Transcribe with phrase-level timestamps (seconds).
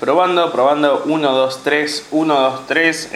[0.00, 1.02] Probando, probando.
[1.04, 2.06] 1, 2, 3.
[2.10, 3.10] 1, 2, 3.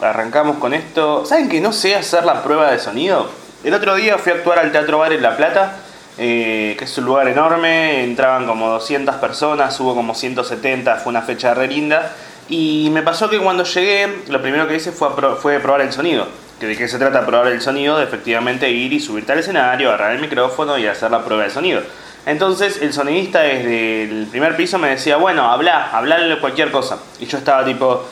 [0.00, 1.24] arrancamos con esto.
[1.26, 3.28] ¿Saben que no sé hacer la prueba de sonido?
[3.62, 5.76] El otro día fui a actuar al Teatro Bar en La Plata.
[6.22, 11.22] Eh, que es un lugar enorme, entraban como 200 personas, hubo como 170, fue una
[11.22, 12.12] fecha re linda.
[12.48, 16.26] Y me pasó que cuando llegué, lo primero que hice fue, probar el sonido.
[16.58, 17.96] ¿De qué se trata probar el sonido?
[17.96, 21.50] De efectivamente ir y subirte al escenario, agarrar el micrófono y hacer la prueba de
[21.50, 21.80] sonido.
[22.26, 26.98] Entonces el sonidista desde el primer piso me decía, bueno, habla, hablale cualquier cosa.
[27.18, 28.04] Y yo estaba tipo,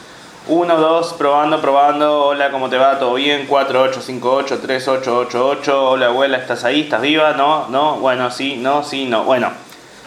[0.51, 2.99] 1, 2, probando, probando, hola, ¿cómo te va?
[2.99, 3.45] ¿Todo bien?
[3.47, 6.83] 4, 8, 5, 8, 3, 8, 8, 8, hola abuela, ¿estás ahí?
[6.83, 7.33] ¿Estás viva?
[7.33, 9.51] No, no, bueno, sí, no, sí, no, bueno.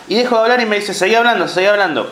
[0.08, 2.10] Y dejo de hablar y me dice, seguí hablando, seguí hablando.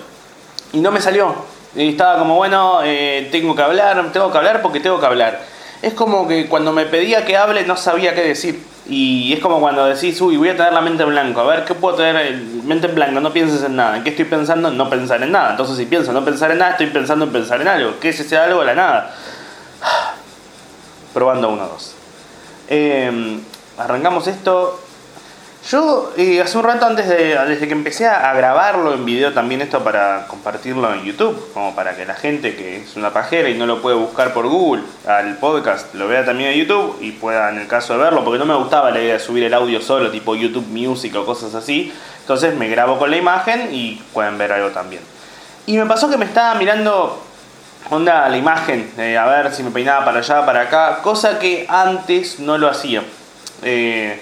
[0.73, 1.33] Y no me salió.
[1.75, 5.41] Y estaba como, bueno, eh, tengo que hablar, tengo que hablar porque tengo que hablar.
[5.81, 8.63] Es como que cuando me pedía que hable no sabía qué decir.
[8.89, 11.41] Y es como cuando decís, uy, voy a tener la mente en blanco.
[11.41, 12.35] A ver, ¿qué puedo tener?
[12.63, 13.97] Mente en blanco, no pienses en nada.
[13.97, 14.71] ¿En qué estoy pensando?
[14.71, 15.51] No pensar en nada.
[15.51, 17.99] Entonces, si pienso no pensar en nada, estoy pensando en pensar en algo.
[17.99, 18.63] ¿Qué es ese algo?
[18.63, 19.13] La nada.
[21.13, 21.93] Probando uno, dos.
[22.67, 23.39] Eh,
[23.77, 24.79] arrancamos esto.
[25.67, 29.61] Yo eh, hace un rato antes de, desde que empecé a grabarlo en video también
[29.61, 33.55] esto para compartirlo en YouTube, como para que la gente que es una pajera y
[33.55, 37.49] no lo puede buscar por Google al podcast lo vea también en YouTube y pueda
[37.49, 39.81] en el caso de verlo, porque no me gustaba la idea de subir el audio
[39.81, 44.37] solo, tipo YouTube Music o cosas así, entonces me grabo con la imagen y pueden
[44.37, 45.01] ver algo también.
[45.67, 47.21] Y me pasó que me estaba mirando
[47.89, 52.39] onda la imagen, a ver si me peinaba para allá, para acá, cosa que antes
[52.39, 53.03] no lo hacía.
[53.61, 54.19] Eh,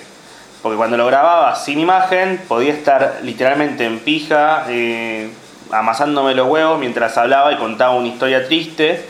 [0.62, 5.30] porque cuando lo grababa sin imagen podía estar literalmente en pija, eh,
[5.72, 9.06] amasándome los huevos mientras hablaba y contaba una historia triste.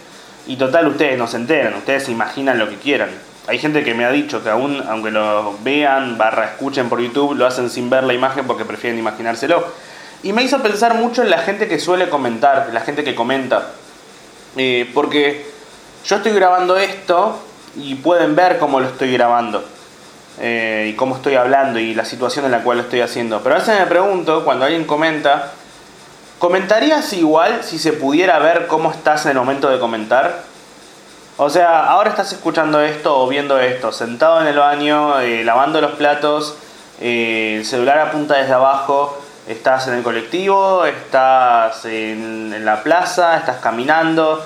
[0.45, 3.09] Y total, ustedes no se enteran, ustedes se imaginan lo que quieran.
[3.48, 7.36] Hay gente que me ha dicho que aún, aunque lo vean, barra escuchen por YouTube,
[7.36, 9.66] lo hacen sin ver la imagen porque prefieren imaginárselo.
[10.23, 13.70] Y me hizo pensar mucho en la gente que suele comentar, la gente que comenta.
[14.56, 15.45] Eh, porque
[16.06, 17.40] yo estoy grabando esto
[17.75, 19.64] y pueden ver cómo lo estoy grabando.
[20.40, 23.42] Eh, y cómo estoy hablando y la situación en la cual lo estoy haciendo.
[23.42, 25.52] Pero a veces me pregunto, cuando alguien comenta,
[26.38, 30.44] ¿comentarías igual si se pudiera ver cómo estás en el momento de comentar?
[31.38, 35.81] O sea, ahora estás escuchando esto o viendo esto, sentado en el baño, eh, lavando
[35.81, 36.56] los platos,
[37.00, 43.58] eh, el celular apunta desde abajo, estás en el colectivo, estás en la plaza, estás
[43.58, 44.44] caminando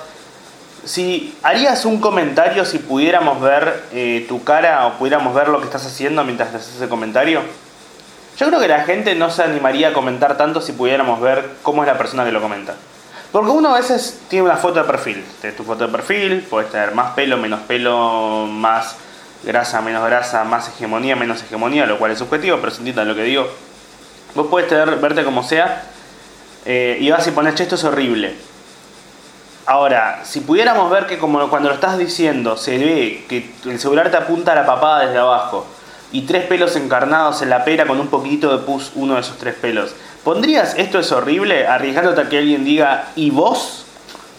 [0.84, 5.66] si harías un comentario si pudiéramos ver eh, tu cara o pudiéramos ver lo que
[5.66, 7.42] estás haciendo mientras haces ese comentario.
[8.38, 11.84] Yo creo que la gente no se animaría a comentar tanto si pudiéramos ver cómo
[11.84, 12.75] es la persona que lo comenta.
[13.31, 15.24] Porque uno a veces tiene una foto de perfil.
[15.40, 18.96] Tienes tu foto de perfil, puedes tener más pelo, menos pelo, más
[19.44, 23.24] grasa, menos grasa, más hegemonía, menos hegemonía, lo cual es subjetivo, pero se lo que
[23.24, 23.48] digo.
[24.34, 25.84] Vos puedes tener, verte como sea
[26.66, 28.36] eh, y vas y pones, che, esto es horrible
[29.66, 34.09] Ahora, si pudiéramos ver que como cuando lo estás diciendo se ve que el celular
[34.09, 35.67] te apunta a la papada desde abajo
[36.11, 39.38] y tres pelos encarnados en la pera con un poquito de pus uno de esos
[39.38, 43.85] tres pelos, ¿pondrías esto es horrible arriesgándote a que alguien diga ¿y vos?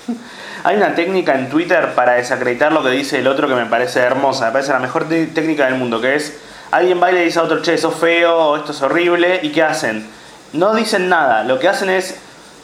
[0.65, 4.00] Hay una técnica en Twitter para desacreditar lo que dice el otro que me parece
[4.00, 6.37] hermosa, me parece la mejor técnica del mundo, que es
[6.72, 9.62] alguien va y le dice a otro, che, sos feo, esto es horrible, ¿y qué
[9.62, 10.09] hacen?
[10.53, 12.16] No dicen nada, lo que hacen es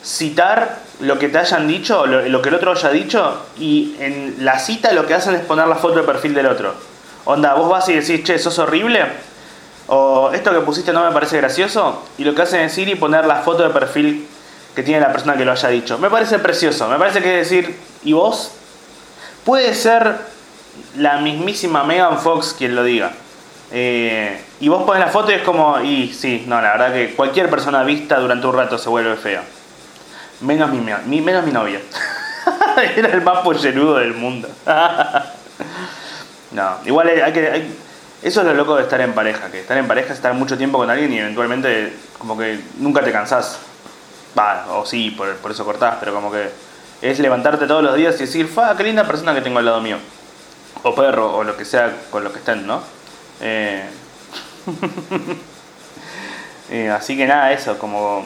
[0.04, 4.58] citar lo que te hayan dicho, lo, que el otro haya dicho, y en la
[4.58, 6.74] cita lo que hacen es poner la foto de perfil del otro.
[7.24, 9.04] Onda, vos vas y decís, che, sos horrible,
[9.86, 12.94] o esto que pusiste no me parece gracioso, y lo que hacen es ir y
[12.94, 14.26] poner la foto de perfil
[14.74, 15.98] que tiene la persona que lo haya dicho.
[15.98, 18.52] Me parece precioso, me parece que decir, ¿y vos?
[19.44, 20.16] Puede ser
[20.96, 23.12] la mismísima Megan Fox quien lo diga.
[23.70, 27.14] Eh, y vos pones la foto y es como, y sí, no, la verdad que
[27.14, 29.42] cualquier persona vista durante un rato se vuelve feo.
[30.40, 31.80] Menos mi, menos mi novia.
[32.96, 34.48] Era el más pollerudo del mundo.
[36.52, 37.66] no, igual hay que...
[38.22, 40.56] eso es lo loco de estar en pareja, que estar en pareja es estar mucho
[40.56, 43.58] tiempo con alguien y eventualmente como que nunca te cansás.
[44.38, 46.50] Va, o sí, por, por eso cortás, pero como que
[47.02, 49.80] es levantarte todos los días y decir, fa, qué linda persona que tengo al lado
[49.80, 49.98] mío.
[50.84, 52.80] O perro, o lo que sea con lo que estén, ¿no?
[53.40, 53.84] Eh...
[56.70, 58.24] eh, así que nada, eso, como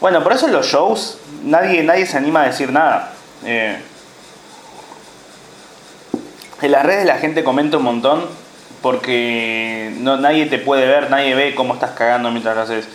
[0.00, 3.12] bueno, por eso en los shows nadie, nadie se anima a decir nada.
[3.44, 3.78] Eh,
[6.60, 8.26] en las redes la gente comenta un montón
[8.82, 12.88] porque no, nadie te puede ver, nadie ve cómo estás cagando mientras lo haces.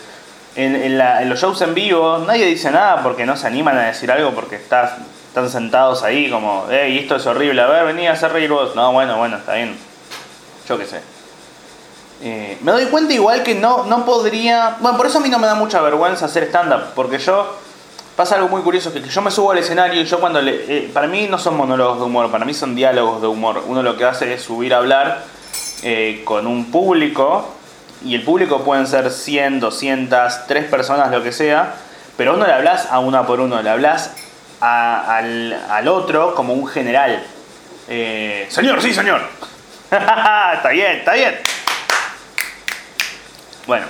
[0.56, 0.98] En,
[1.28, 4.56] los shows en vivo nadie dice nada porque no se animan a decir algo porque
[4.56, 4.92] estás,
[5.28, 8.74] están sentados ahí como, hey, esto es horrible, a ver, vení a hacer reír vos.
[8.76, 9.76] No, bueno, bueno, está bien.
[10.68, 11.13] Yo qué sé.
[12.26, 14.78] Eh, me doy cuenta igual que no, no podría...
[14.80, 17.58] Bueno, por eso a mí no me da mucha vergüenza hacer stand-up, porque yo...
[18.16, 20.64] Pasa algo muy curioso, que, yo me subo al escenario y yo cuando le...
[20.68, 23.62] Eh, para mí no son monólogos de humor, para mí son diálogos de humor.
[23.66, 25.24] Uno lo que hace es subir a hablar
[25.82, 27.46] eh, con un público,
[28.02, 31.74] y el público pueden ser 100, 200, 3 personas, lo que sea,
[32.16, 34.12] pero uno le hablas a uno por uno, le hablas
[34.60, 37.22] al, al, otro como un general.
[37.86, 39.20] señor, sí, señor.
[39.90, 41.34] está bien, está bien.
[43.66, 43.86] Bueno,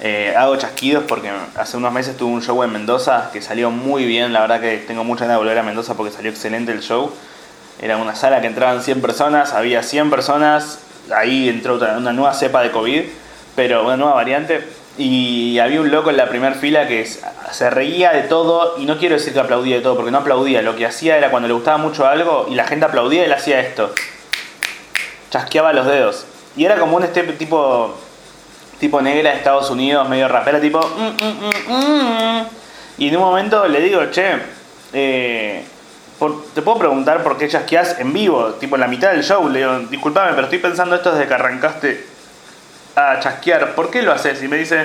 [0.00, 4.04] eh, hago chasquidos porque hace unos meses tuve un show en Mendoza que salió muy
[4.04, 4.32] bien.
[4.32, 7.12] La verdad que tengo mucha ganas de volver a Mendoza porque salió excelente el show.
[7.80, 10.78] Era una sala que entraban 100 personas, había 100 personas.
[11.12, 13.02] Ahí entró una nueva cepa de COVID,
[13.56, 14.64] pero una nueva variante.
[14.98, 18.78] Y había un loco en la primera fila que se reía de todo.
[18.78, 20.62] Y no quiero decir que aplaudía de todo, porque no aplaudía.
[20.62, 23.58] Lo que hacía era cuando le gustaba mucho algo y la gente aplaudía, él hacía
[23.58, 23.92] esto.
[25.30, 26.26] Chasqueaba los dedos.
[26.56, 27.98] Y era como un este tipo
[28.82, 30.80] tipo negra de Estados Unidos, medio rapera, tipo...
[30.80, 32.46] Mm, mm, mm,
[32.98, 34.32] y en un momento le digo, che,
[34.92, 35.64] eh,
[36.52, 38.54] ¿te puedo preguntar por qué chasqueás en vivo?
[38.54, 39.48] Tipo en la mitad del show.
[39.48, 42.06] Le digo, disculpame, pero estoy pensando esto desde que arrancaste
[42.96, 43.76] a chasquear.
[43.76, 44.42] ¿Por qué lo haces?
[44.42, 44.84] Y me dice,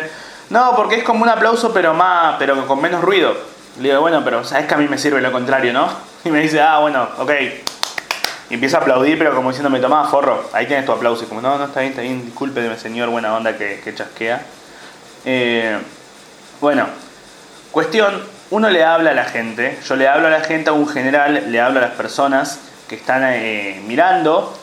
[0.51, 3.35] no, porque es como un aplauso, pero más, pero con menos ruido.
[3.79, 5.89] Le digo, bueno, pero sabes que a mí me sirve lo contrario, ¿no?
[6.23, 7.31] Y me dice, ah, bueno, ok.
[8.49, 11.23] Y empieza a aplaudir, pero como diciéndome, tomá, forro, ahí tienes tu aplauso.
[11.23, 14.41] Y como, no, no, está bien, está bien, discúlpeme, señor, buena onda que, chasquea.
[15.25, 15.77] Eh,
[16.61, 16.88] bueno,
[17.71, 20.88] cuestión, uno le habla a la gente, yo le hablo a la gente, a un
[20.88, 24.57] general, le hablo a las personas que están eh, mirando,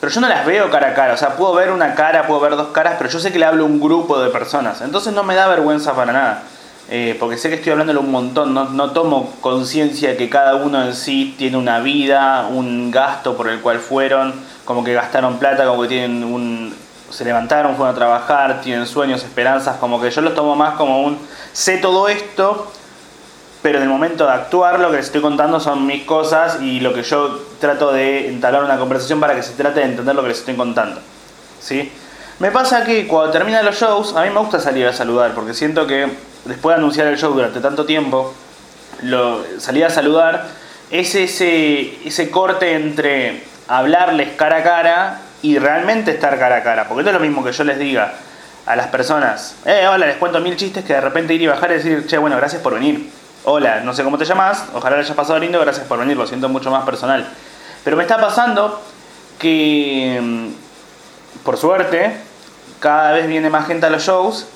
[0.00, 2.40] pero yo no las veo cara a cara, o sea, puedo ver una cara, puedo
[2.40, 5.12] ver dos caras, pero yo sé que le hablo a un grupo de personas, entonces
[5.12, 6.42] no me da vergüenza para nada.
[6.88, 10.54] Eh, porque sé que estoy hablándolo un montón, no, no tomo conciencia de que cada
[10.54, 14.34] uno en sí tiene una vida, un gasto por el cual fueron,
[14.64, 16.72] como que gastaron plata, como que tienen un...
[17.10, 21.02] se levantaron, fueron a trabajar, tienen sueños, esperanzas, como que yo los tomo más como
[21.02, 21.18] un...
[21.52, 22.70] sé todo esto,
[23.62, 26.78] pero en el momento de actuar lo que les estoy contando son mis cosas y
[26.78, 30.22] lo que yo trato de entablar una conversación para que se trate de entender lo
[30.22, 31.00] que les estoy contando.
[31.58, 31.90] ¿Sí?
[32.38, 35.52] Me pasa que cuando terminan los shows, a mí me gusta salir a saludar, porque
[35.52, 38.34] siento que después de anunciar el show durante tanto tiempo,
[39.02, 40.46] lo, salir a saludar,
[40.90, 46.88] es ese, ese corte entre hablarles cara a cara y realmente estar cara a cara.
[46.88, 48.14] Porque no es lo mismo que yo les diga
[48.66, 51.70] a las personas, eh, hola, les cuento mil chistes, que de repente ir y bajar
[51.70, 53.10] y decir, che, bueno, gracias por venir.
[53.44, 56.26] Hola, no sé cómo te llamas, ojalá le hayas pasado lindo, gracias por venir, lo
[56.26, 57.28] siento mucho más personal.
[57.84, 58.82] Pero me está pasando
[59.38, 62.16] que, mm, por suerte,
[62.80, 64.48] cada vez viene más gente a los shows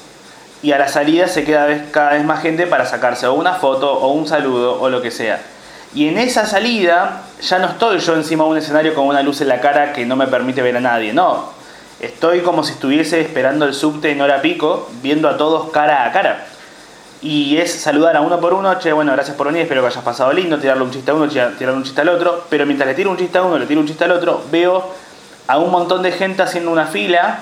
[0.62, 3.92] y a la salida se queda cada vez más gente para sacarse o una foto
[3.92, 5.40] o un saludo o lo que sea.
[5.94, 9.40] Y en esa salida ya no estoy yo encima de un escenario con una luz
[9.40, 11.50] en la cara que no me permite ver a nadie, no.
[11.98, 16.12] Estoy como si estuviese esperando el subte en hora pico, viendo a todos cara a
[16.12, 16.46] cara.
[17.22, 20.04] Y es saludar a uno por uno, che, bueno, gracias por venir, espero que hayas
[20.04, 22.46] pasado lindo, tirarle un chiste a uno, tirarle un chiste al otro.
[22.48, 24.94] Pero mientras le tiro un chiste a uno, le tiro un chiste al otro, veo
[25.46, 27.40] a un montón de gente haciendo una fila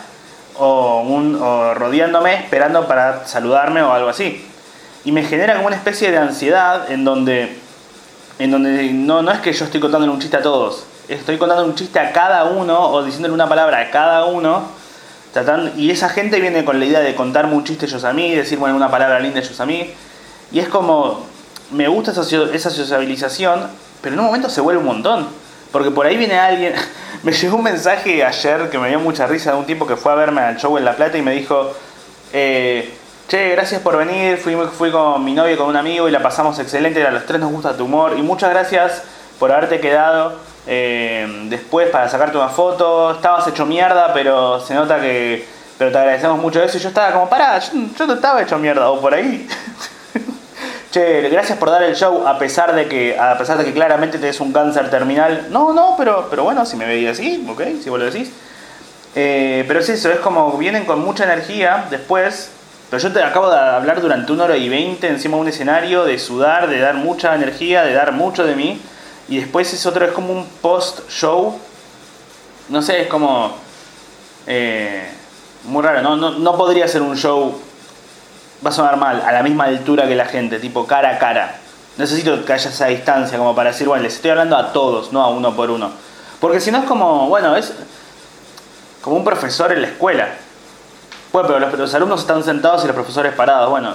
[0.59, 1.39] o, un,
[1.75, 4.45] rodeándome esperando para saludarme o algo así.
[5.05, 7.57] Y me genera como una especie de ansiedad en donde,
[8.39, 11.65] en donde no, no es que yo estoy contándole un chiste a todos, estoy contando
[11.65, 14.77] un chiste a cada uno o diciéndole una palabra a cada uno.
[15.33, 18.35] Tratando, y esa gente viene con la idea de contarme un chiste ellos a mí,
[18.35, 19.93] decir bueno, una palabra linda ellos a mí.
[20.51, 21.27] Y es como,
[21.71, 22.23] me gusta esa,
[22.53, 23.69] esa sociabilización,
[24.01, 25.29] pero en un momento se vuelve un montón.
[25.73, 26.75] Porque por ahí viene alguien,
[27.23, 30.13] me llegó un mensaje ayer que me dio mucha risa de un tipo que fue
[30.13, 31.73] a verme al show en La Plata y me dijo,
[32.33, 32.95] eh,
[33.29, 36.59] che, gracias por venir, fui, con mi novio y con un amigo y la pasamos
[36.59, 39.03] excelente, a los tres nos gusta tu humor y muchas gracias
[39.39, 45.01] por haberte quedado eh, después para sacarte una foto, estabas hecho mierda, pero se nota
[45.01, 45.47] que,
[45.77, 48.59] pero te agradecemos mucho eso y yo estaba como, pará, yo, yo no estaba hecho
[48.59, 49.47] mierda o por ahí.
[50.91, 54.19] che, gracias por dar el show a pesar de que, a pesar de que claramente
[54.19, 55.47] tenés un cáncer terminal.
[55.51, 58.31] No, no, pero, pero bueno, si me veías así, ok, si vos lo decís.
[59.15, 62.51] Eh, pero es eso, es como vienen con mucha energía después.
[62.91, 66.05] Pero yo te acabo de hablar durante una hora y veinte encima de un escenario,
[66.05, 68.81] de sudar, de dar mucha energía, de dar mucho de mí.
[69.29, 71.59] Y después es otro, es como un post-show.
[72.71, 73.55] No sé, es como...
[74.47, 75.07] Eh,
[75.65, 77.61] muy raro, no, no, no podría ser un show
[78.65, 81.57] va a sonar mal, a la misma altura que la gente, tipo cara a cara.
[81.97, 85.23] Necesito que haya esa distancia como para decir, bueno, les estoy hablando a todos, no
[85.23, 85.91] a uno por uno.
[86.41, 87.73] Porque si no es como, bueno, es
[89.03, 90.29] como un profesor en la escuela.
[91.33, 93.71] Bueno, pero los, alumnos están sentados y los profesores parados.
[93.71, 93.95] Bueno,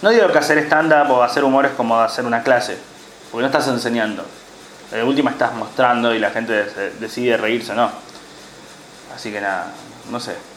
[0.00, 2.78] no digo que hacer stand-up o hacer humor es como hacer una clase,
[3.30, 4.24] porque no estás enseñando.
[4.90, 6.64] De última estás mostrando y la gente
[6.98, 7.90] decide reírse, ¿no?
[9.14, 9.66] Así que nada,
[10.10, 10.49] no sé.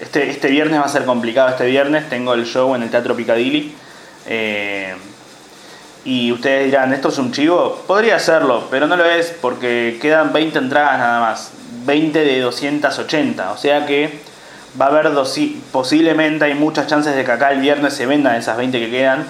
[0.00, 1.48] Este, este viernes va a ser complicado.
[1.48, 3.74] Este viernes tengo el show en el Teatro Picadilly.
[4.26, 4.94] Eh,
[6.04, 7.82] y ustedes dirán, ¿esto es un chivo?
[7.86, 11.52] Podría serlo, pero no lo es porque quedan 20 entradas nada más.
[11.84, 13.52] 20 de 280.
[13.52, 14.20] O sea que
[14.80, 15.10] va a haber
[15.72, 19.26] posiblemente hay muchas chances de que acá el viernes se vendan esas 20 que quedan.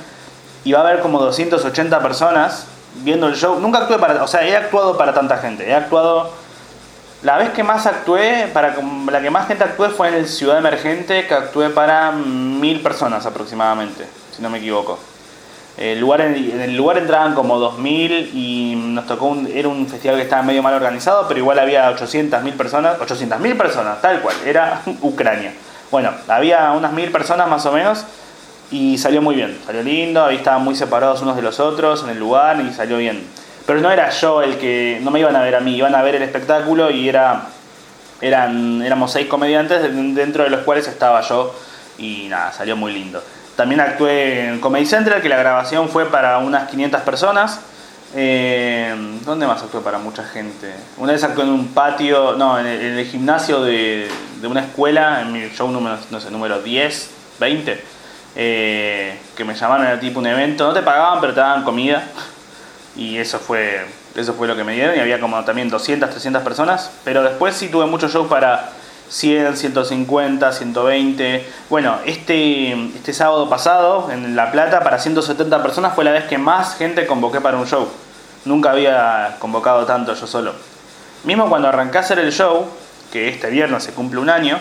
[0.64, 3.58] Y va a haber como 280 personas viendo el show.
[3.58, 5.66] Nunca actué para, o sea, he actuado para tanta gente.
[5.68, 6.30] He actuado
[7.22, 8.76] la vez que más actué, para
[9.10, 13.26] la que más gente actué fue en el Ciudad Emergente, que actué para mil personas
[13.26, 14.98] aproximadamente, si no me equivoco.
[15.76, 20.16] El lugar, en, el lugar entraban como 2000 y nos tocó un, era un festival
[20.16, 24.82] que estaba medio mal organizado, pero igual había 800.000 personas, 800.000 personas, tal cual, era
[25.02, 25.52] Ucrania.
[25.90, 28.04] Bueno, había unas mil personas más o menos
[28.70, 32.10] y salió muy bien, salió lindo, ahí estaban muy separados unos de los otros en
[32.10, 33.24] el lugar y salió bien
[33.68, 36.00] pero no era yo el que, no me iban a ver a mí, iban a
[36.00, 37.48] ver el espectáculo y era,
[38.18, 39.82] eran, éramos seis comediantes
[40.14, 41.54] dentro de los cuales estaba yo
[41.98, 43.22] y nada, salió muy lindo.
[43.56, 47.60] También actué en Comedy Central, que la grabación fue para unas 500 personas.
[48.14, 48.94] Eh,
[49.26, 50.72] ¿Dónde más actué para mucha gente?
[50.96, 54.10] Una vez actué en un patio, no, en el, gimnasio de,
[54.44, 57.84] una escuela, en mi show número, no sé, número 10, 20,
[58.34, 62.02] eh, que me llamaron, era tipo un evento, no te pagaban, pero te daban comida
[62.98, 63.86] y eso fue,
[64.16, 67.54] eso fue lo que me dieron y había como también 200, 300 personas, pero después
[67.54, 68.70] sí tuve muchos shows para
[69.08, 71.48] 100, 150, 120.
[71.70, 76.38] Bueno, este, este sábado pasado en La Plata para 170 personas fue la vez que
[76.38, 77.88] más gente convoqué para un show.
[78.44, 80.52] Nunca había convocado tanto yo solo.
[81.22, 82.66] Mismo cuando arranqué a hacer el show,
[83.12, 84.58] que este viernes se cumple un año,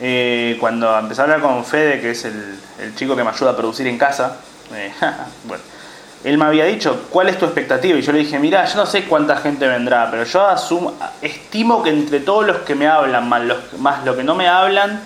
[0.00, 2.58] eh, cuando empecé a hablar con Fede, que es el,
[2.96, 4.36] chico que me ayuda a producir en casa,
[4.74, 4.92] eh,
[5.44, 5.62] bueno,
[6.24, 7.98] él me había dicho, ¿cuál es tu expectativa?
[7.98, 11.82] Y yo le dije, mira, yo no sé cuánta gente vendrá, pero yo asumo, estimo
[11.82, 15.00] que entre todos los que me hablan, más, los, más lo que no me hablan,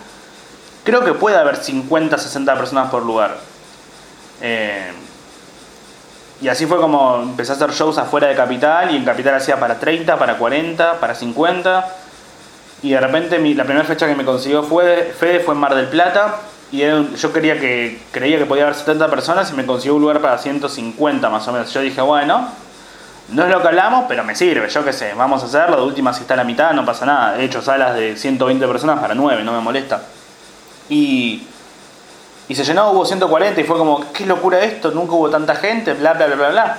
[0.85, 3.37] creo que puede haber 50, 60 personas por lugar.
[4.41, 4.91] Eh,
[6.41, 9.61] y así fue como empecé a hacer shows afuera de Capital, y en Capital hacía
[9.61, 11.89] para 30, para 40, para 50.
[12.83, 15.87] Y de repente la primera fecha que me consiguió fue, Fede fue en Mar del
[15.87, 16.41] Plata,
[16.73, 20.23] y yo quería que creía que podía haber 70 personas y me consiguió un lugar
[20.23, 21.71] para 150 más o menos.
[21.71, 22.49] Yo dije, bueno,
[23.29, 25.77] no es lo que hablamos, pero me sirve, yo qué sé, vamos a hacerlo.
[25.77, 27.39] De última, si está a la mitad, no pasa nada.
[27.39, 30.01] He hecho salas de 120 personas para 9, no me molesta.
[30.89, 31.47] Y,
[32.49, 35.93] y se llenó, hubo 140 y fue como, qué locura esto, nunca hubo tanta gente,
[35.93, 36.79] bla, bla, bla, bla, bla.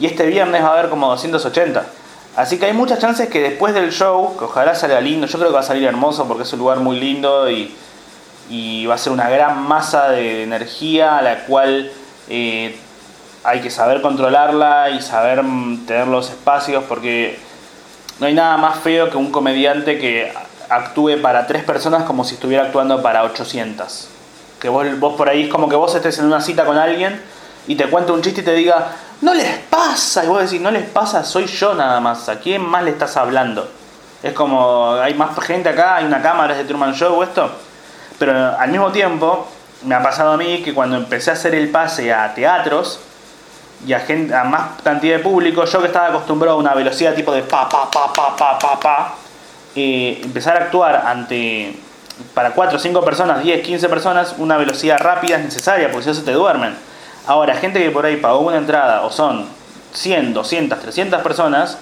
[0.00, 1.84] Y este viernes va a haber como 280.
[2.34, 5.50] Así que hay muchas chances que después del show, que ojalá salga lindo, yo creo
[5.50, 7.72] que va a salir hermoso porque es un lugar muy lindo y
[8.50, 11.90] y va a ser una gran masa de energía a la cual
[12.28, 12.76] eh,
[13.44, 17.38] hay que saber controlarla y saber mm, tener los espacios porque
[18.18, 20.32] no hay nada más feo que un comediante que
[20.68, 24.08] actúe para tres personas como si estuviera actuando para 800.
[24.60, 27.22] Que vos, vos por ahí es como que vos estés en una cita con alguien
[27.68, 28.88] y te cuenta un chiste y te diga,
[29.20, 32.62] no les pasa, y vos decís, no les pasa, soy yo nada más, ¿a quién
[32.62, 33.70] más le estás hablando?
[34.22, 37.50] Es como, hay más gente acá, hay una cámara, es de Truman Show, esto.
[38.20, 39.48] Pero al mismo tiempo,
[39.82, 43.00] me ha pasado a mí que cuando empecé a hacer el pase a teatros
[43.86, 47.14] y a, gente, a más cantidad de público, yo que estaba acostumbrado a una velocidad
[47.14, 49.14] tipo de pa, pa, pa, pa, pa, pa, pa,
[49.74, 51.74] eh, empezar a actuar ante,
[52.34, 56.08] para 4 o 5 personas, 10, 15 personas, una velocidad rápida es necesaria, porque si
[56.10, 56.76] no se te duermen.
[57.26, 59.46] Ahora, gente que por ahí pagó una entrada, o son
[59.94, 61.78] 100, 200, 300 personas,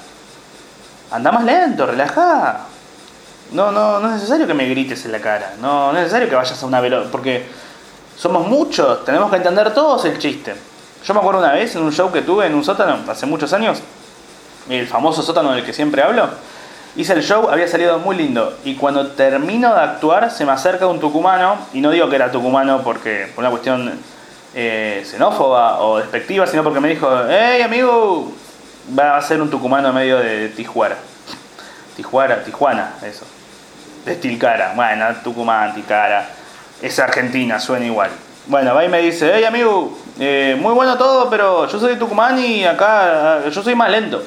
[1.11, 2.61] anda más lento, relajá.
[3.53, 5.55] No, no, no es necesario que me grites en la cara.
[5.61, 7.11] No, no es necesario que vayas a una velocidad.
[7.11, 7.47] Porque
[8.17, 10.55] somos muchos, tenemos que entender todos el chiste.
[11.05, 13.53] Yo me acuerdo una vez en un show que tuve en un sótano, hace muchos
[13.53, 13.81] años,
[14.69, 16.29] el famoso sótano del que siempre hablo.
[16.97, 18.55] Hice el show, había salido muy lindo.
[18.65, 21.57] Y cuando termino de actuar, se me acerca un tucumano.
[21.73, 23.99] Y no digo que era tucumano porque por una cuestión
[24.55, 28.33] eh, xenófoba o despectiva, sino porque me dijo: ¡Hey, amigo!
[28.99, 30.97] Va a ser un tucumano medio de Tijuana.
[31.95, 33.25] Tijuana, Tijuana, eso
[34.05, 34.73] de.
[34.75, 36.29] Bueno, Tucumán, Tilcara.
[36.81, 38.11] Es Argentina, suena igual.
[38.47, 41.97] Bueno, va y me dice, hey amigo, eh, muy bueno todo, pero yo soy de
[41.99, 44.23] Tucumán y acá yo soy más lento.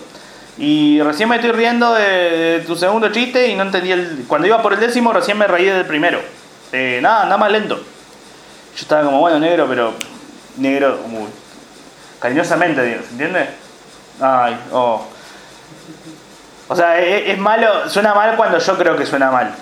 [0.57, 4.25] Y recién me estoy riendo de, tu segundo chiste y no entendí el...
[4.27, 6.21] Cuando iba por el décimo recién me reí del primero.
[6.71, 7.77] Eh, nada, nada más lento.
[7.77, 9.93] Yo estaba como, bueno, negro, pero...
[10.57, 10.99] Negro.
[12.19, 13.49] Cariñosamente, ¿se entiende?
[14.19, 15.03] Ay, oh.
[16.71, 19.53] O sea, es, malo, suena mal cuando yo creo que suena mal.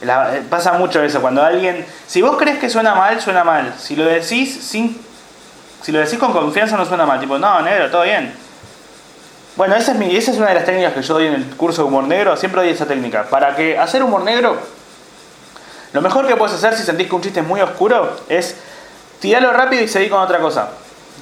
[0.00, 3.74] Eh, pasa mucho eso, cuando alguien, si vos crees que suena mal, suena mal.
[3.78, 4.98] Si lo decís sin,
[5.82, 8.34] si lo decís con confianza no suena mal, tipo, no, negro, todo bien.
[9.56, 11.44] Bueno, esa es, mi, esa es una de las técnicas que yo doy en el
[11.56, 13.24] curso de humor negro, siempre doy esa técnica.
[13.24, 14.56] Para que hacer humor negro,
[15.92, 18.56] Lo mejor que puedes hacer si sentís que un chiste es muy oscuro es
[19.20, 20.70] tirarlo rápido y seguir con otra cosa.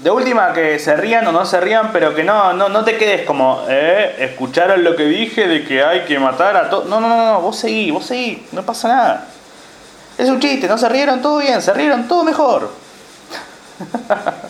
[0.02, 2.96] De última, que se rían o no se rían, pero que no, no, no te
[2.96, 6.86] quedes como, eh, escucharon lo que dije de que hay que matar a todos.
[6.86, 9.26] No, no, no, no, vos seguí, vos seguí, no pasa nada.
[10.16, 12.70] Es un chiste, no se rieron, todo bien, se rieron, todo mejor.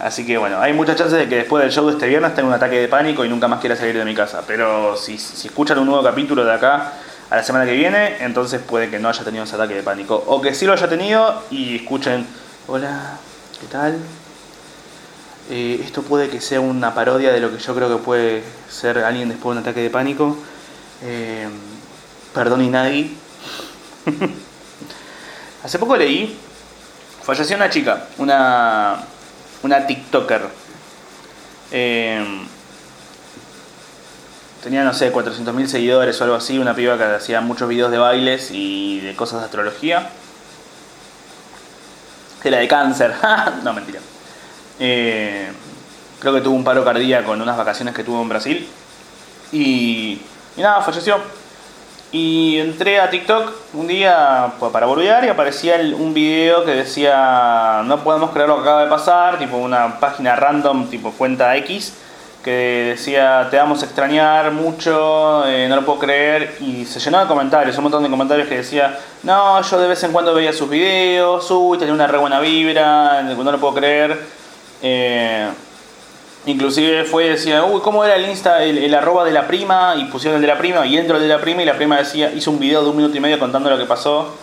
[0.00, 2.48] Así que bueno, hay muchas chances de que después del show de este viernes tenga
[2.48, 4.42] un ataque de pánico y nunca más quiera salir de mi casa.
[4.46, 6.92] Pero si, si escuchan un nuevo capítulo de acá
[7.28, 10.22] a la semana que viene, entonces puede que no haya tenido ese ataque de pánico.
[10.26, 12.26] O que sí lo haya tenido y escuchen,
[12.66, 13.18] hola,
[13.64, 13.98] ¿qué tal?
[15.50, 18.98] Eh, esto puede que sea una parodia de lo que yo creo que puede ser
[18.98, 20.36] alguien después de un ataque de pánico.
[21.02, 21.48] Eh,
[22.34, 23.10] perdón y nadie.
[25.64, 26.38] Hace poco leí,
[27.22, 29.02] falleció una chica, una,
[29.62, 30.42] una TikToker.
[31.72, 32.22] Eh,
[34.62, 37.96] tenía, no sé, 400.000 seguidores o algo así, una piba que hacía muchos videos de
[37.96, 40.10] bailes y de cosas de astrología.
[42.44, 43.14] Era de cáncer,
[43.64, 44.00] no mentira.
[44.78, 45.50] Eh,
[46.20, 48.68] creo que tuvo un paro cardíaco en unas vacaciones que tuvo en Brasil.
[49.50, 50.20] Y,
[50.56, 51.18] y nada, falleció.
[52.12, 58.04] Y entré a TikTok un día para boludear y aparecía un video que decía no
[58.04, 61.94] podemos creer lo que acaba de pasar, tipo una página random, tipo cuenta X,
[62.44, 67.18] que decía te vamos a extrañar mucho, eh, no lo puedo creer, y se llenó
[67.18, 70.52] de comentarios, un montón de comentarios que decía, no, yo de vez en cuando veía
[70.52, 74.20] sus videos, uy, tenía una re buena vibra, no lo puedo creer.
[74.82, 75.48] Eh,
[76.44, 79.94] inclusive fue, decía, uy, ¿cómo era el Insta, el, arroba de la prima?
[79.96, 81.96] Y pusieron el de la prima, y entro el de la prima, y la prima
[81.96, 84.36] decía, hizo un video de un minuto y medio contando lo que pasó.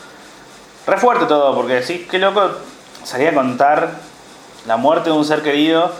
[0.88, 2.50] Re fuerte todo, porque decís, qué loco,
[3.03, 3.91] salía a contar
[4.65, 5.91] la muerte de un ser querido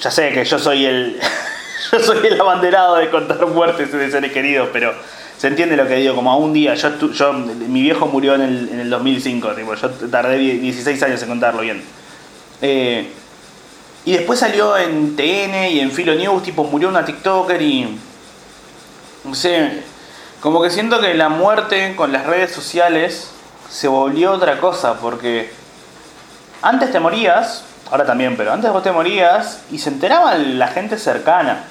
[0.00, 1.20] ya sé que yo soy el.
[1.92, 4.94] yo soy el abanderado de contar muertes de seres queridos, pero
[5.38, 8.42] se entiende lo que digo, como a un día, yo, yo mi viejo murió en
[8.42, 11.82] el, en el 2005, tipo, yo tardé 16 años en contarlo bien.
[12.62, 13.10] Eh,
[14.06, 17.98] y después salió en TN y en Filo News, tipo, murió una TikToker y...
[19.24, 19.82] No sé,
[20.40, 23.30] como que siento que la muerte con las redes sociales
[23.70, 25.50] se volvió otra cosa, porque
[26.60, 30.98] antes te morías ahora también, pero antes vos te morías y se enteraba la gente
[30.98, 31.64] cercana.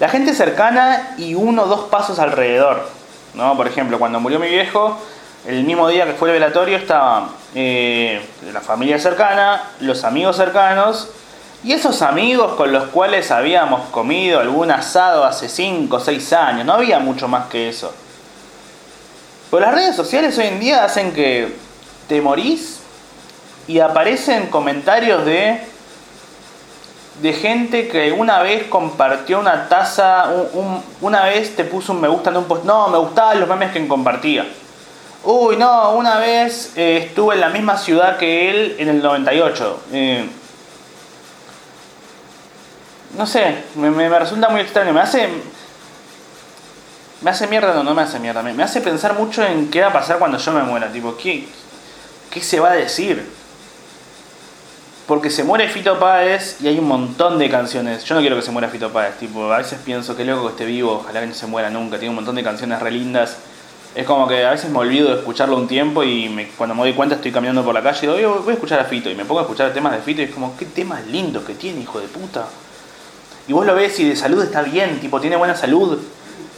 [0.00, 2.88] La gente cercana y uno o dos pasos alrededor.
[3.34, 3.56] ¿no?
[3.56, 4.98] Por ejemplo, cuando murió mi viejo,
[5.46, 11.08] el mismo día que fue el velatorio estaba eh, la familia cercana, los amigos cercanos
[11.64, 16.66] y esos amigos con los cuales habíamos comido algún asado hace 5 o 6 años.
[16.66, 17.92] No había mucho más que eso.
[19.50, 21.56] Pero las redes sociales hoy en día hacen que
[22.06, 22.77] te morís
[23.68, 25.60] y aparecen comentarios de
[27.20, 30.30] de gente que una vez compartió una taza,
[31.00, 33.72] una vez te puso un me gusta en un post, no, me gustaban los memes
[33.72, 34.46] que compartía.
[35.24, 39.82] Uy, no, una vez eh, estuve en la misma ciudad que él en el 98.
[39.92, 40.28] Eh,
[43.16, 45.28] no sé, me, resulta muy extraño, me hace...
[47.20, 49.80] Me hace mierda, no, no me hace mierda, me, me hace pensar mucho en qué
[49.80, 51.48] va a pasar cuando yo me muera, tipo, ¿qué,
[52.30, 53.37] qué se va a decir?
[55.08, 58.04] Porque se muere Fito Páez y hay un montón de canciones.
[58.04, 60.50] Yo no quiero que se muera Fito Páez, tipo, a veces pienso que loco que
[60.50, 61.96] esté vivo, ojalá que no se muera nunca.
[61.96, 63.38] Tiene un montón de canciones re lindas.
[63.94, 66.92] Es como que a veces me olvido de escucharlo un tiempo y cuando me doy
[66.92, 69.08] cuenta estoy caminando por la calle y digo, voy a escuchar a Fito.
[69.08, 71.54] Y me pongo a escuchar temas de Fito y es como, qué temas lindos que
[71.54, 72.44] tiene, hijo de puta.
[73.48, 75.98] Y vos lo ves y de salud está bien, tipo, tiene buena salud.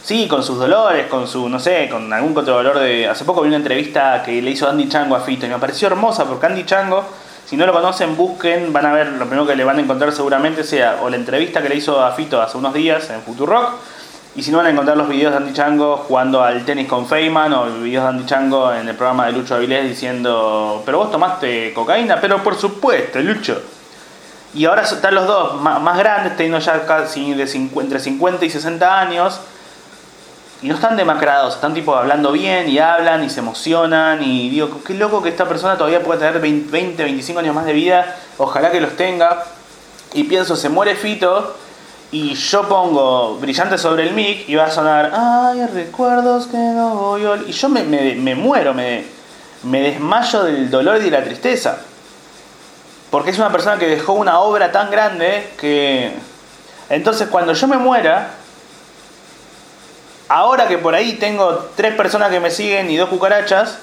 [0.03, 3.07] Sí, con sus dolores, con su, no sé, con algún otro dolor de...
[3.07, 5.87] Hace poco vi una entrevista que le hizo Andy Chango a Fito y me pareció
[5.87, 7.05] hermosa porque Andy Chango
[7.51, 10.13] si no lo conocen, busquen, van a ver, lo primero que le van a encontrar
[10.13, 13.73] seguramente sea o la entrevista que le hizo a Fito hace unos días en Futurock,
[14.37, 17.05] y si no van a encontrar los videos de Andy Chango jugando al tenis con
[17.05, 21.11] Feynman o videos de Andy Chango en el programa de Lucho Avilés diciendo, pero vos
[21.11, 23.61] tomaste cocaína, pero por supuesto, Lucho.
[24.53, 28.97] Y ahora están los dos más, grandes, teniendo ya casi de entre 50 y 60
[28.97, 29.41] años,
[30.61, 34.83] y no están demacrados, están tipo hablando bien y hablan y se emocionan y digo,
[34.85, 38.71] qué loco que esta persona todavía puede tener 20, 25 años más de vida, ojalá
[38.71, 39.43] que los tenga.
[40.13, 41.55] Y pienso, se muere Fito
[42.11, 46.95] y yo pongo brillante sobre el mic y va a sonar, ay, recuerdos que no
[46.95, 47.37] voy a...
[47.47, 49.05] Y yo me, me, muero, me,
[49.63, 51.79] me desmayo del dolor y de la tristeza.
[53.09, 56.11] Porque es una persona que dejó una obra tan grande que...
[56.89, 58.31] Entonces cuando yo me muera,
[60.31, 63.79] ahora que por ahí tengo tres personas que me siguen y dos cucarachas,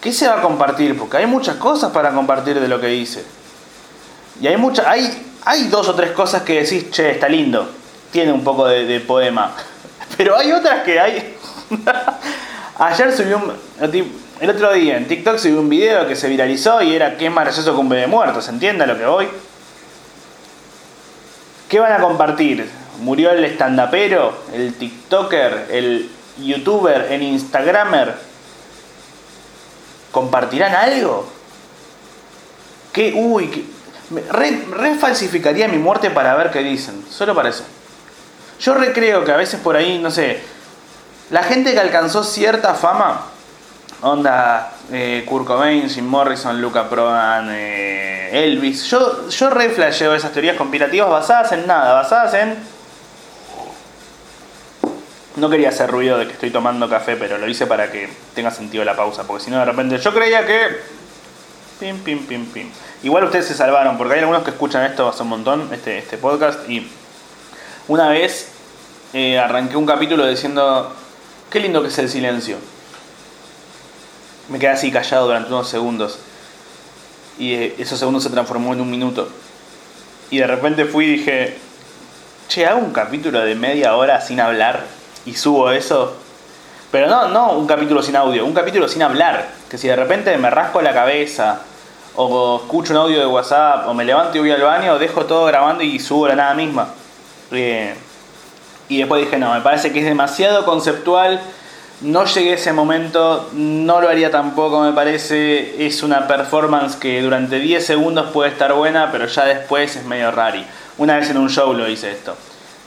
[0.00, 0.96] ¿qué se va a compartir?
[0.96, 3.22] Porque hay muchas cosas para compartir de lo que hice.
[4.40, 7.68] Y hay muchas, hay, hay dos o tres cosas que decís, che, está lindo,
[8.10, 9.52] tiene un poco de, poema.
[10.16, 11.36] Pero hay otras que hay.
[12.78, 13.52] Ayer subí un.
[14.40, 17.32] El otro día en TikTok subí un video que se viralizó y era que es
[17.32, 18.40] más un bebé muerto.
[18.40, 19.28] ¿Se entiende a lo que voy?
[21.68, 22.70] ¿Qué van a compartir?
[22.98, 24.36] ¿Murió el estandapero?
[24.52, 25.68] ¿El TikToker?
[25.70, 27.08] ¿El youtuber?
[27.10, 28.14] ¿El instagramer?
[30.10, 31.28] ¿Compartirán algo?
[32.92, 33.12] ¿Qué?
[33.14, 33.64] Uy, qué,
[34.30, 37.04] re, falsificaría mi muerte para ver qué dicen.
[37.10, 37.64] Solo para eso.
[38.60, 40.40] Yo recreo que a veces por ahí, no sé,
[41.30, 43.26] la gente que alcanzó cierta fama,
[44.00, 50.32] onda eh, Kurt Cobain, Jim Morrison, Luca Prodan, eh, Elvis, yo, yo re flasheo esas
[50.32, 52.77] teorías conspirativas basadas en nada, basadas en...
[55.38, 58.50] No quería hacer ruido de que estoy tomando café, pero lo hice para que tenga
[58.50, 60.98] sentido la pausa, porque si no de repente yo creía que...
[61.78, 62.68] Pim, pim, pim, pim.
[63.04, 66.18] Igual ustedes se salvaron, porque hay algunos que escuchan esto hace un montón, este, este
[66.18, 66.90] podcast, y
[67.86, 68.48] una vez
[69.12, 70.92] eh, arranqué un capítulo diciendo,
[71.50, 72.56] qué lindo que es el silencio.
[74.48, 76.18] Me quedé así callado durante unos segundos.
[77.38, 79.28] Y eh, esos segundos se transformó en un minuto.
[80.30, 81.58] Y de repente fui y dije,
[82.48, 84.97] che, hago un capítulo de media hora sin hablar
[85.28, 86.14] y subo eso.
[86.90, 89.48] Pero no, no un capítulo sin audio, un capítulo sin hablar.
[89.68, 91.60] Que si de repente me rasco la cabeza
[92.16, 95.44] o escucho un audio de WhatsApp, o me levanto y voy al baño, dejo todo
[95.46, 96.88] grabando y subo la nada misma.
[97.52, 97.94] Eh,
[98.88, 101.40] y después dije, no, me parece que es demasiado conceptual,
[102.00, 107.20] no llegué a ese momento, no lo haría tampoco, me parece, es una performance que
[107.22, 110.64] durante 10 segundos puede estar buena, pero ya después es medio rari.
[110.96, 112.36] Una vez en un show lo hice esto.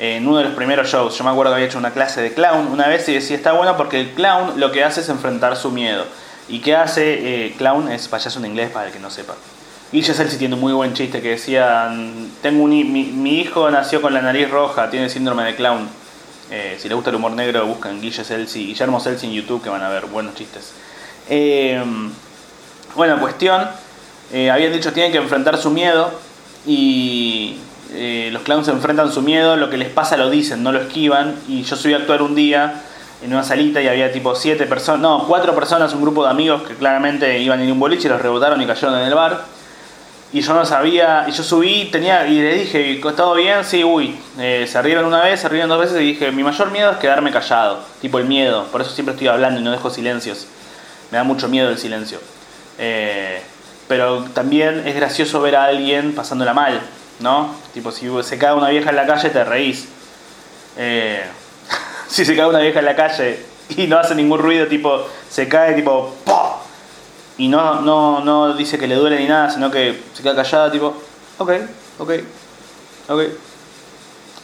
[0.01, 2.33] En uno de los primeros shows, yo me acuerdo que había hecho una clase de
[2.33, 5.55] clown una vez y decía, está bueno porque el clown lo que hace es enfrentar
[5.55, 6.05] su miedo.
[6.49, 7.45] ¿Y qué hace?
[7.45, 9.35] Eh, clown es payaso en inglés para el que no sepa.
[9.91, 11.87] Guille Celsi tiene un muy buen chiste que decía,
[12.41, 15.87] tengo un, mi, hijo nació con la nariz roja, tiene síndrome de clown.
[16.49, 19.69] Eh, si le gusta el humor negro, buscan Guille Celsi, Guillermo Celsi en YouTube que
[19.69, 20.73] van a ver buenos chistes.
[21.29, 21.79] Eh,
[22.95, 23.67] bueno, cuestión,
[24.51, 26.11] habían dicho tienen que enfrentar su miedo
[26.65, 27.59] y
[27.93, 31.35] los clowns enfrentan su miedo, lo que les pasa lo dicen, no lo esquivan.
[31.47, 32.83] Y yo subí a actuar un día
[33.21, 36.63] en una salita y había tipo siete personas, no, cuatro personas, un grupo de amigos
[36.63, 39.45] que claramente iban en un boliche, los rebotaron y cayeron en el bar.
[40.33, 43.65] Y yo no sabía, y yo subí tenía, y le dije, ¿todo bien?
[43.65, 44.17] Sí, uy.
[44.39, 46.97] Eh, se rieron una vez, se rieron dos veces y dije, mi mayor miedo es
[46.97, 50.47] quedarme callado, tipo el miedo, por eso siempre estoy hablando y no dejo silencios.
[51.11, 52.19] Me da mucho miedo el silencio.
[52.79, 53.41] Eh,
[53.89, 56.79] pero también es gracioso ver a alguien pasándola mal,
[57.19, 57.55] ¿no?
[57.73, 59.87] Tipo, si se cae una vieja en la calle, te reís.
[60.77, 61.23] Eh,
[62.07, 65.47] si se cae una vieja en la calle y no hace ningún ruido, tipo, se
[65.47, 66.57] cae tipo, ¡pah!
[67.37, 70.71] Y no, no, no dice que le duele ni nada, sino que se queda callada,
[70.71, 70.93] tipo,
[71.37, 71.51] ok,
[71.99, 72.11] ok,
[73.09, 73.21] ok.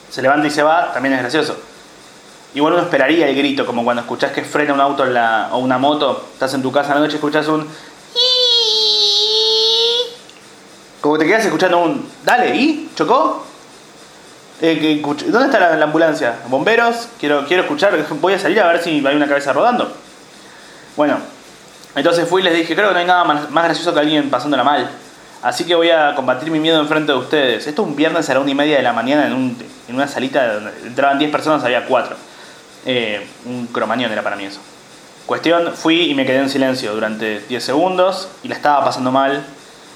[0.09, 1.57] Se levanta y se va, también es gracioso.
[2.53, 6.25] Igual uno esperaría el grito, como cuando escuchás que frena un auto o una moto,
[6.33, 7.67] estás en tu casa la noche y escuchás un...
[11.01, 12.09] Como te quedas escuchando un...
[12.25, 12.89] Dale, ¿y?
[12.95, 13.45] ¿Chocó?
[14.61, 16.39] Eh, ¿Dónde está la, ambulancia?
[16.47, 17.09] ¿Bomberos?
[17.19, 19.91] Quiero, quiero escuchar, voy a salir a ver si hay una cabeza rodando.
[20.95, 21.19] Bueno,
[21.95, 24.63] entonces fui y les dije, creo que no hay nada más, gracioso que alguien pasándola
[24.63, 24.89] mal.
[25.43, 27.67] Así que voy a combatir mi miedo enfrente de ustedes.
[27.67, 29.57] Esto un viernes a la una y media de la mañana en, un,
[29.87, 32.15] en una salita donde entraban 10 personas, había 4.
[32.87, 34.59] Eh, un cromañón era para mí eso.
[35.27, 39.45] Cuestión, fui y me quedé en silencio durante 10 segundos y la estaba pasando mal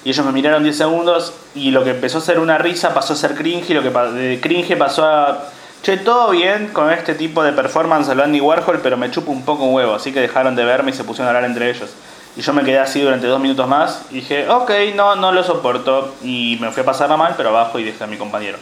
[0.04, 3.14] y ellos me miraron 10 segundos y lo que empezó a ser una risa pasó
[3.14, 5.50] a ser cringe y lo que de cringe pasó a...
[5.84, 9.44] Che, todo bien con este tipo de performance de Andy Warhol, pero me chupo un
[9.44, 11.90] poco un huevo, así que dejaron de verme y se pusieron a hablar entre ellos.
[12.36, 15.44] Y yo me quedé así durante dos minutos más y dije, ok, no, no lo
[15.44, 16.16] soporto.
[16.24, 18.58] Y me fui a pasarla mal, pero abajo y dejé a mi compañero.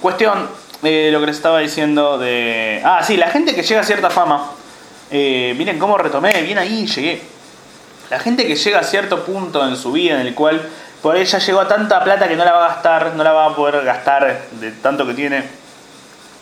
[0.00, 0.48] Cuestión,
[0.82, 2.82] eh, lo que les estaba diciendo de...
[2.84, 4.50] Ah, sí, la gente que llega a cierta fama.
[5.10, 7.37] Eh, miren cómo retomé, bien ahí llegué
[8.10, 10.60] la gente que llega a cierto punto en su vida en el cual
[11.02, 13.46] por ella llegó a tanta plata que no la va a gastar, no la va
[13.46, 15.44] a poder gastar de tanto que tiene,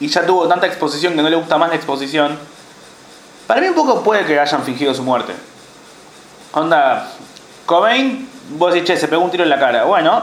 [0.00, 2.38] y ya tuvo tanta exposición que no le gusta más la exposición,
[3.46, 5.33] para mí un poco puede que hayan fingido su muerte.
[6.52, 7.09] Onda,
[7.64, 9.85] Cobain, vos decís, che, se pegó un tiro en la cara.
[9.85, 10.22] Bueno,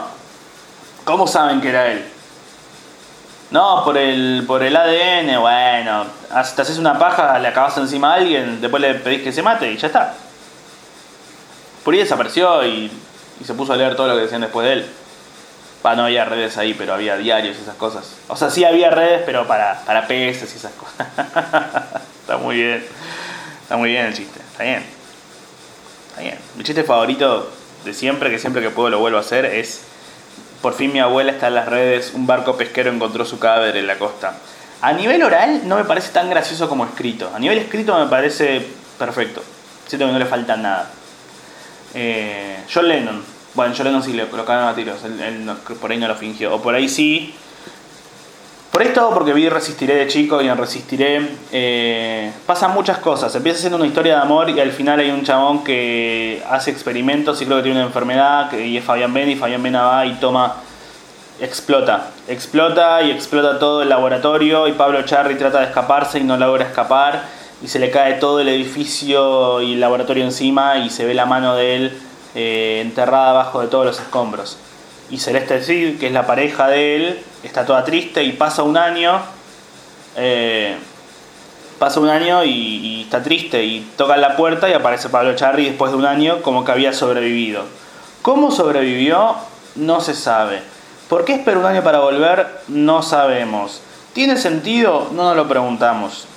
[1.03, 2.05] ¿cómo saben que era él?
[3.51, 6.05] No, por el, por el ADN, bueno,
[6.55, 9.71] te haces una paja, le acabas encima a alguien, después le pedís que se mate
[9.71, 10.15] y ya está.
[11.83, 12.91] Por ahí desapareció y,
[13.43, 14.85] se puso a leer todo lo que decían después de él.
[15.81, 18.15] Pa, no había redes ahí, pero había diarios y esas cosas.
[18.29, 21.07] O sea, sí había redes, pero para, para y esas cosas.
[22.21, 22.85] Está muy bien.
[23.63, 24.39] Está muy bien el chiste.
[24.39, 24.85] Está bien.
[26.09, 26.37] Está bien.
[26.55, 27.51] Mi chiste favorito
[27.83, 29.81] de siempre, que siempre que puedo lo vuelvo a hacer, es...
[30.61, 33.85] Por fin mi abuela está en las redes, un barco pesquero encontró su cadáver en
[33.85, 34.37] la costa.
[34.79, 37.29] A nivel oral no me parece tan gracioso como escrito.
[37.35, 38.65] A nivel escrito me parece
[38.97, 39.43] perfecto.
[39.87, 40.89] Siento que no le falta nada.
[41.93, 43.23] Eh, John Lennon.
[43.53, 44.99] Bueno, John Lennon sí le colocaron a tiros.
[45.79, 46.55] Por ahí no lo fingió.
[46.55, 47.35] O por ahí sí.
[48.73, 53.35] Por esto, porque vi Resistiré de chico y en Resistiré eh, pasan muchas cosas.
[53.35, 57.39] Empieza siendo una historia de amor y al final hay un chabón que hace experimentos
[57.39, 60.15] y creo que tiene una enfermedad y es Fabián Ben y Fabián Ben va y
[60.15, 60.55] toma,
[61.39, 66.35] explota, explota y explota todo el laboratorio y Pablo Charri trata de escaparse y no
[66.35, 71.05] logra escapar y se le cae todo el edificio y el laboratorio encima y se
[71.05, 72.01] ve la mano de él
[72.35, 74.57] eh, enterrada abajo de todos los escombros.
[75.09, 78.75] Y Celeste Cid, que es la pareja de él, está toda triste y pasa un
[78.75, 79.21] año.
[80.17, 80.75] Eh,
[81.79, 85.91] pasa un año y, está triste y toca la puerta y aparece Pablo Charri después
[85.91, 87.63] de un año como que había sobrevivido.
[88.21, 89.35] ¿Cómo sobrevivió?
[89.75, 90.61] No se sabe.
[91.07, 92.61] ¿Por qué espera un año para volver?
[92.67, 93.81] No sabemos.
[94.13, 95.09] ¿Tiene sentido?
[95.13, 96.27] No nos lo preguntamos.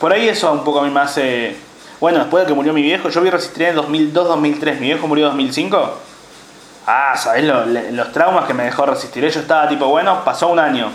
[0.00, 1.56] Por ahí eso un poco a mí me hace...
[2.00, 5.26] Bueno, después de que murió mi viejo, yo vi Resistir en 2002-2003, mi viejo murió
[5.26, 5.98] en 2005.
[6.86, 9.28] Ah, ¿sabés los traumas que me dejó resistir?
[9.28, 10.92] Yo estaba tipo, bueno, pasó un año.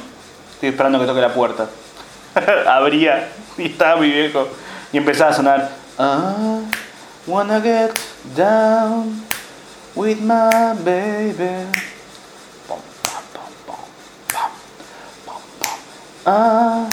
[0.53, 1.67] Estoy esperando que toque la puerta.
[2.67, 4.47] Abría y estaba mi viejo.
[4.93, 5.69] Y empezaba a sonar.
[5.99, 6.63] I
[7.27, 7.91] wanna get
[8.37, 9.21] down
[9.93, 11.67] with my baby.
[16.25, 16.87] I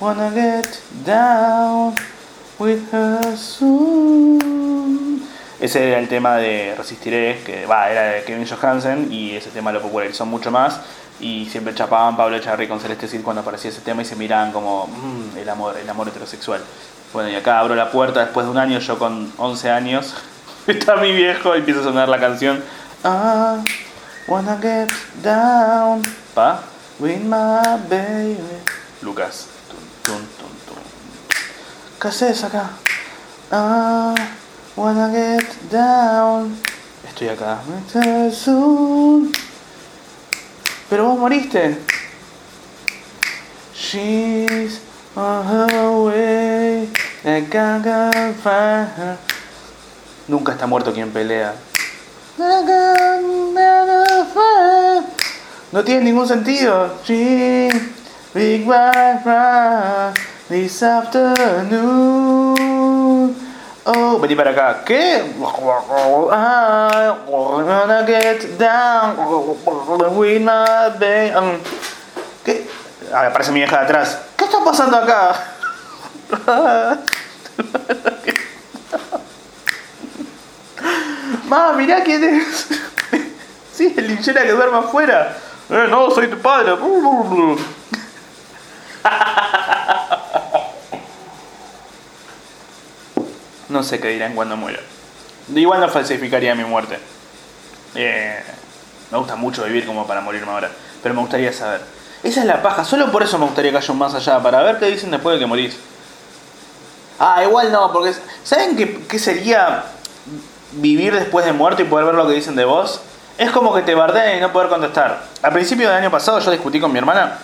[0.00, 1.94] wanna get down
[2.58, 5.22] with her soon.
[5.60, 9.72] Ese era el tema de Resistiré, que va, era de Kevin Johansen y ese tema
[9.72, 10.80] lo popularizó mucho más.
[11.20, 14.52] Y siempre chapaban Pablo Echarri con Celeste Cid cuando aparecía ese tema y se miraban
[14.52, 16.60] como mm, el amor, el amor heterosexual.
[17.12, 20.14] Bueno, y acá abro la puerta después de un año, yo con 11 años,
[20.68, 22.62] está mi viejo y empieza a sonar la canción.
[23.04, 23.64] I
[24.28, 24.90] wanna get
[25.24, 26.02] down,
[26.34, 26.62] pa,
[27.00, 28.38] with my baby.
[29.02, 29.57] Lucas.
[32.00, 32.70] ¿Qué haces acá?
[33.50, 34.14] Ah.
[34.78, 36.56] Wanna get down.
[37.02, 37.58] Estoy acá.
[40.88, 41.78] Pero vos moriste.
[43.74, 44.80] She's
[45.16, 46.88] on her way.
[47.24, 47.84] I can't
[48.40, 49.18] find.
[50.28, 51.56] Nunca está muerto quien pelea.
[55.72, 57.00] No tiene ningún sentido.
[57.04, 57.68] She,
[58.32, 59.24] big white
[60.48, 62.58] this afternoon.
[63.84, 64.82] Oh, vení para acá.
[64.84, 65.22] ¿Qué?
[66.30, 69.16] I wanna get down
[70.16, 71.32] with my baby.
[72.44, 72.66] ¿Qué?
[73.12, 74.18] Ah, aparece mi vieja de atrás.
[74.36, 75.36] ¿Qué está pasando acá?
[81.48, 82.68] Mamá, mirá quién es.
[83.72, 85.36] sí, el linchera que duerme afuera.
[85.70, 86.72] Eh, no, soy tu padre.
[93.68, 94.80] No sé qué dirán cuando muera.
[95.54, 96.98] Igual no falsificaría mi muerte.
[97.94, 98.42] Eh,
[99.10, 100.70] me gusta mucho vivir como para morirme ahora.
[101.02, 101.80] Pero me gustaría saber.
[102.22, 102.84] Esa es la paja.
[102.84, 104.42] Solo por eso me gustaría que haya un más allá.
[104.42, 105.76] Para ver qué dicen después de que morís.
[107.18, 107.92] Ah, igual no.
[107.92, 109.84] Porque ¿saben qué, qué sería
[110.72, 113.00] vivir después de muerto y poder ver lo que dicen de vos?
[113.38, 115.22] Es como que te bardeen y no poder contestar.
[115.42, 117.38] Al principio del año pasado yo discutí con mi hermana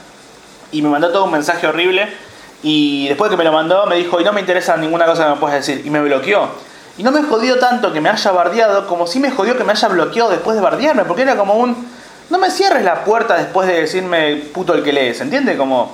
[0.73, 2.13] y me mandó todo un mensaje horrible
[2.63, 5.31] y después que me lo mandó, me dijo, y no me interesa ninguna cosa que
[5.31, 5.85] me puedas decir.
[5.85, 6.49] Y me bloqueó.
[6.97, 9.73] Y no me jodió tanto que me haya bardeado, como si me jodió que me
[9.73, 11.89] haya bloqueado después de bardearme, porque era como un...
[12.31, 15.57] No me cierres la puerta después de decirme puto el que lees, ¿entiendes?
[15.57, 15.93] Como...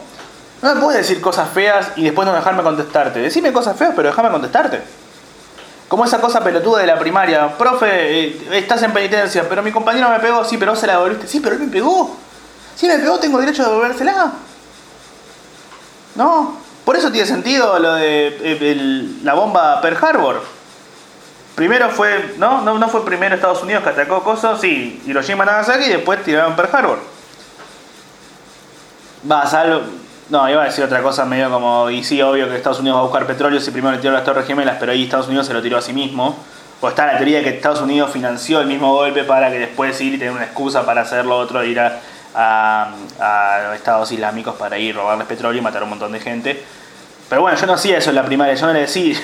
[0.62, 3.18] No me puedes decir cosas feas y después no dejarme contestarte.
[3.18, 4.83] Decime cosas feas, pero déjame contestarte.
[5.88, 7.57] Como esa cosa pelotuda de la primaria.
[7.57, 10.44] Profe, eh, estás en penitencia, pero mi compañero me pegó.
[10.44, 11.27] Sí, pero vos se la devolviste.
[11.27, 12.14] Sí, pero él me pegó.
[12.77, 14.33] Si me pegó, tengo derecho a devolvérsela.
[16.21, 16.55] ¿No?
[16.85, 20.43] Por eso tiene sentido lo de eh, la bomba Pearl Harbor.
[21.55, 22.61] Primero fue, ¿no?
[22.61, 22.89] ¿no?
[22.91, 26.99] fue primero Estados Unidos que atacó cosas, sí, Hiroshima Nagasaki y después tiraron Pearl Harbor.
[29.31, 29.81] Va, salvo.
[30.29, 33.01] No, iba a decir otra cosa medio como, y sí, obvio que Estados Unidos va
[33.01, 35.55] a buscar petróleo si primero le tiró las Torres Gemelas, pero ahí Estados Unidos se
[35.55, 36.37] lo tiró a sí mismo.
[36.83, 39.99] O está la teoría de que Estados Unidos financió el mismo golpe para que después
[40.03, 41.99] ir y tener una excusa para hacer lo otro, ir a
[42.35, 46.21] a, a estados islámicos para ir a robarles petróleo y matar a un montón de
[46.21, 46.64] gente.
[47.29, 49.16] Pero bueno, yo no hacía eso en la primaria, yo no le decía.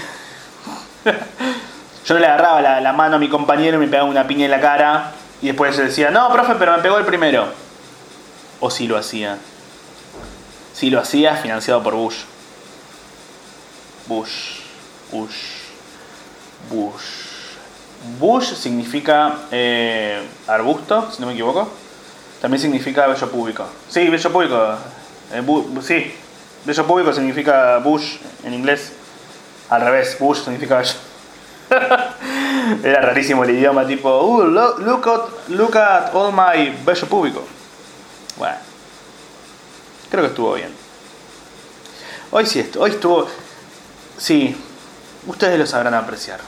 [2.06, 4.60] yo le agarraba la, mano a mi compañero y me pegaba una piña en la
[4.60, 7.48] cara y después decía, no, profe, pero me pegó el primero.
[8.60, 9.38] O si lo hacía.
[10.72, 12.18] Si lo hacía, financiado por Bush.
[14.06, 14.60] Bush.
[15.10, 15.36] Bush.
[16.70, 17.02] Bush.
[18.20, 21.68] Bush significa eh, arbusto, si no me equivoco.
[22.40, 23.66] También significa bello público.
[23.88, 24.74] Sí, bello público.
[25.32, 25.42] Eh,
[25.82, 26.14] sí.
[26.64, 28.92] Bello público significa Bush en inglés.
[29.70, 30.94] Al revés, Bush significa bello.
[32.84, 37.42] Era rarísimo el idioma, tipo, uh, look, look, at, look at all my bello público.
[38.36, 38.56] Bueno,
[40.10, 40.74] creo que estuvo bien.
[42.30, 43.26] Hoy sí, hoy estuvo.
[44.18, 44.56] Sí,
[45.26, 46.40] ustedes lo sabrán apreciar.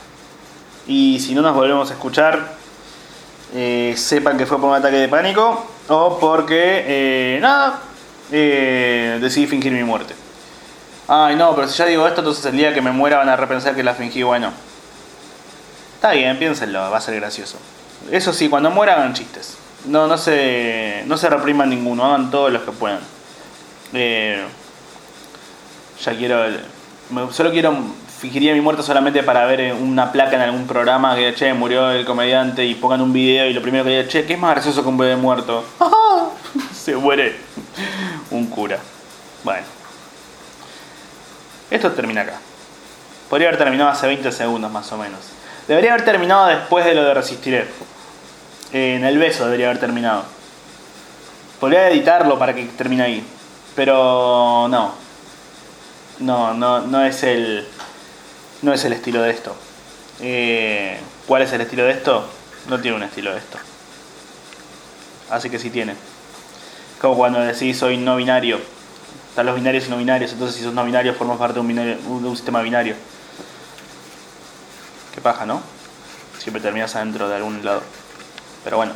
[0.87, 2.53] Y si no nos volvemos a escuchar,
[3.53, 7.81] eh, sepan que fue por un ataque de pánico o porque, eh, nada,
[8.31, 10.13] eh, decidí fingir mi muerte.
[11.07, 13.35] Ay, no, pero si ya digo esto, entonces el día que me muera van a
[13.35, 14.21] repensar que la fingí.
[14.21, 14.51] Bueno,
[15.95, 17.57] está bien, piénsenlo, va a ser gracioso.
[18.11, 19.57] Eso sí, cuando muera hagan chistes.
[19.85, 22.99] No, no se, no se repriman ninguno, hagan todos los que puedan.
[23.93, 24.45] Eh,
[26.03, 26.45] ya quiero,
[27.31, 27.73] solo quiero
[28.19, 31.91] fingiría mi muerte solamente para ver eh, una placa en algún programa que che murió
[31.91, 34.51] el comediante y pongan un video y lo primero que diga che qué es más
[34.51, 35.63] gracioso que un bebé muerto
[36.73, 37.37] se muere
[38.31, 38.77] un cura.
[39.43, 39.65] Bueno.
[41.71, 42.39] Esto termina acá.
[43.29, 45.19] Podría haber terminado hace 20 segundos más o menos.
[45.67, 47.67] Debería haber terminado después de lo de resistiré
[48.73, 50.23] Eh, en el beso debería haber terminado.
[51.59, 53.23] Podría editarlo para que termine ahí
[53.79, 54.91] pero no.
[56.19, 57.65] No, no, no es el.
[58.61, 59.55] No es el estilo de esto.
[60.21, 62.27] Eh, ¿Cuál es el estilo de esto?
[62.67, 63.57] No tiene un estilo de esto.
[65.29, 65.95] Así que sí tiene.
[66.99, 68.59] Como cuando decís soy no binario.
[69.29, 70.33] Están los binarios y no binarios.
[70.33, 72.95] Entonces si sos no binario formas parte de un, binario- un sistema binario.
[75.15, 75.61] Qué paja, ¿no?
[76.39, 77.81] Siempre terminas adentro de algún lado.
[78.63, 78.93] Pero bueno.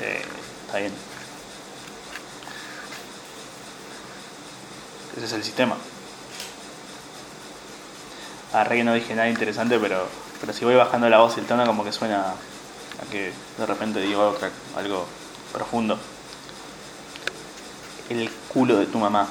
[0.00, 0.22] Eh,
[0.66, 0.92] está bien.
[5.16, 5.76] Ese es el sistema.
[8.54, 10.06] Ah, agarré que no dije nada interesante, pero,
[10.40, 13.66] pero si voy bajando la voz y el tono como que suena a que de
[13.66, 14.32] repente digo
[14.76, 15.06] algo
[15.52, 15.98] profundo.
[18.08, 19.26] El culo de tu mamá.